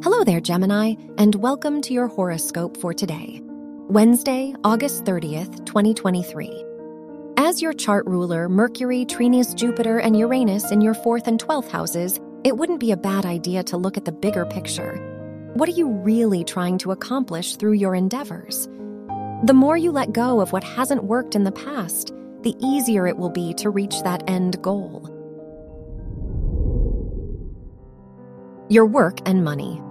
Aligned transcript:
Hello 0.00 0.22
there, 0.22 0.40
Gemini, 0.40 0.94
and 1.18 1.34
welcome 1.34 1.82
to 1.82 1.92
your 1.92 2.06
horoscope 2.06 2.76
for 2.76 2.94
today, 2.94 3.40
Wednesday, 3.88 4.54
August 4.62 5.04
30th, 5.04 5.66
2023. 5.66 6.64
As 7.36 7.60
your 7.60 7.72
chart 7.72 8.06
ruler, 8.06 8.48
Mercury 8.48 9.04
trines 9.04 9.56
Jupiter 9.56 9.98
and 9.98 10.16
Uranus 10.16 10.70
in 10.70 10.80
your 10.80 10.94
fourth 10.94 11.26
and 11.26 11.42
12th 11.42 11.68
houses, 11.70 12.20
it 12.44 12.56
wouldn't 12.56 12.78
be 12.78 12.92
a 12.92 12.96
bad 12.96 13.26
idea 13.26 13.64
to 13.64 13.76
look 13.76 13.96
at 13.96 14.04
the 14.04 14.12
bigger 14.12 14.46
picture. 14.46 14.94
What 15.54 15.68
are 15.68 15.72
you 15.72 15.88
really 15.88 16.44
trying 16.44 16.78
to 16.78 16.92
accomplish 16.92 17.56
through 17.56 17.72
your 17.72 17.96
endeavors? 17.96 18.68
The 19.46 19.54
more 19.54 19.76
you 19.76 19.90
let 19.90 20.12
go 20.12 20.40
of 20.40 20.52
what 20.52 20.62
hasn't 20.62 21.04
worked 21.04 21.34
in 21.34 21.42
the 21.42 21.50
past, 21.50 22.14
the 22.42 22.54
easier 22.60 23.08
it 23.08 23.16
will 23.16 23.30
be 23.30 23.52
to 23.54 23.68
reach 23.68 24.00
that 24.04 24.22
end 24.30 24.62
goal. 24.62 25.12
Your 28.68 28.86
work 28.86 29.18
and 29.26 29.42
money. 29.42 29.82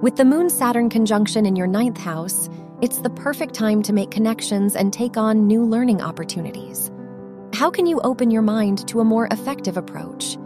With 0.00 0.14
the 0.14 0.24
Moon 0.24 0.48
Saturn 0.48 0.88
conjunction 0.88 1.44
in 1.44 1.56
your 1.56 1.66
ninth 1.66 1.98
house, 1.98 2.48
it's 2.80 2.98
the 2.98 3.10
perfect 3.10 3.52
time 3.52 3.82
to 3.82 3.92
make 3.92 4.12
connections 4.12 4.76
and 4.76 4.92
take 4.92 5.16
on 5.16 5.48
new 5.48 5.64
learning 5.64 6.00
opportunities. 6.00 6.88
How 7.52 7.68
can 7.68 7.84
you 7.84 8.00
open 8.02 8.30
your 8.30 8.42
mind 8.42 8.86
to 8.86 9.00
a 9.00 9.04
more 9.04 9.26
effective 9.32 9.76
approach? 9.76 10.36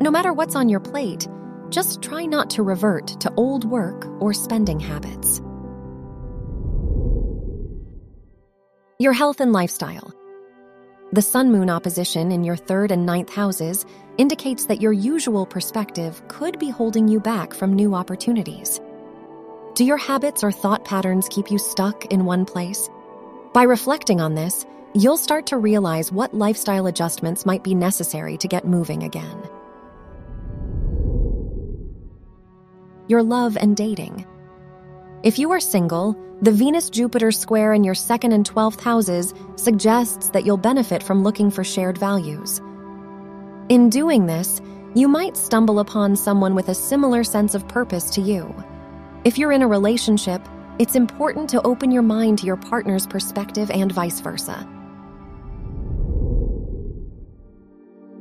No 0.00 0.10
matter 0.10 0.32
what's 0.32 0.56
on 0.56 0.70
your 0.70 0.80
plate, 0.80 1.28
just 1.68 2.00
try 2.00 2.24
not 2.24 2.48
to 2.50 2.62
revert 2.62 3.08
to 3.20 3.30
old 3.36 3.66
work 3.66 4.06
or 4.22 4.32
spending 4.32 4.80
habits. 4.80 5.42
Your 8.98 9.12
health 9.12 9.40
and 9.40 9.52
lifestyle. 9.52 10.14
The 11.12 11.20
Sun 11.20 11.52
Moon 11.52 11.68
opposition 11.68 12.32
in 12.32 12.42
your 12.42 12.56
third 12.56 12.90
and 12.90 13.04
ninth 13.04 13.34
houses 13.34 13.84
indicates 14.16 14.64
that 14.64 14.80
your 14.80 14.94
usual 14.94 15.44
perspective 15.44 16.26
could 16.28 16.58
be 16.58 16.70
holding 16.70 17.06
you 17.06 17.20
back 17.20 17.52
from 17.52 17.74
new 17.74 17.94
opportunities. 17.94 18.80
Do 19.74 19.84
your 19.84 19.96
habits 19.96 20.44
or 20.44 20.52
thought 20.52 20.84
patterns 20.84 21.28
keep 21.28 21.50
you 21.50 21.58
stuck 21.58 22.04
in 22.06 22.24
one 22.24 22.44
place? 22.44 22.88
By 23.52 23.64
reflecting 23.64 24.20
on 24.20 24.36
this, 24.36 24.64
you'll 24.94 25.16
start 25.16 25.46
to 25.46 25.56
realize 25.58 26.12
what 26.12 26.32
lifestyle 26.32 26.86
adjustments 26.86 27.44
might 27.44 27.64
be 27.64 27.74
necessary 27.74 28.36
to 28.36 28.46
get 28.46 28.68
moving 28.68 29.02
again. 29.02 29.36
Your 33.08 33.24
love 33.24 33.56
and 33.56 33.76
dating. 33.76 34.24
If 35.24 35.40
you 35.40 35.50
are 35.50 35.58
single, 35.58 36.16
the 36.40 36.52
Venus 36.52 36.88
Jupiter 36.88 37.32
square 37.32 37.72
in 37.72 37.82
your 37.82 37.96
second 37.96 38.30
and 38.30 38.48
12th 38.48 38.80
houses 38.80 39.34
suggests 39.56 40.28
that 40.30 40.46
you'll 40.46 40.56
benefit 40.56 41.02
from 41.02 41.24
looking 41.24 41.50
for 41.50 41.64
shared 41.64 41.98
values. 41.98 42.60
In 43.68 43.90
doing 43.90 44.26
this, 44.26 44.60
you 44.94 45.08
might 45.08 45.36
stumble 45.36 45.80
upon 45.80 46.14
someone 46.14 46.54
with 46.54 46.68
a 46.68 46.76
similar 46.76 47.24
sense 47.24 47.56
of 47.56 47.66
purpose 47.66 48.10
to 48.10 48.20
you. 48.20 48.54
If 49.24 49.38
you're 49.38 49.52
in 49.52 49.62
a 49.62 49.68
relationship, 49.68 50.46
it's 50.78 50.94
important 50.94 51.48
to 51.50 51.62
open 51.62 51.90
your 51.90 52.02
mind 52.02 52.40
to 52.40 52.46
your 52.46 52.58
partner's 52.58 53.06
perspective 53.06 53.70
and 53.70 53.90
vice 53.90 54.20
versa. 54.20 54.68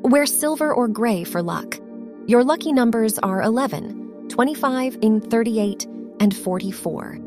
Wear 0.02 0.26
silver 0.26 0.74
or 0.74 0.88
gray 0.88 1.26
for 1.26 1.44
luck. 1.44 1.78
Your 2.26 2.46
lucky 2.46 2.72
numbers 2.72 3.20
are 3.20 3.42
11, 3.42 4.30
25, 4.30 5.00
and 5.04 5.30
38, 5.30 5.86
and 6.22 6.34
44. 6.34 7.20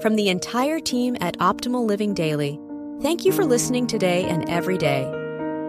From 0.00 0.16
the 0.16 0.30
entire 0.30 0.80
team 0.80 1.18
at 1.20 1.36
Optimal 1.38 1.86
Living 1.86 2.14
Daily, 2.14 2.58
thank 3.02 3.26
you 3.26 3.32
for 3.32 3.44
listening 3.44 3.86
today 3.86 4.24
and 4.24 4.48
every 4.48 4.78
day 4.78 5.21